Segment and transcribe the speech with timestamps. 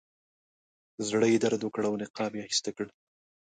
[1.07, 2.87] زړه یې درد وکړ او نقاب یې ایسته کړ.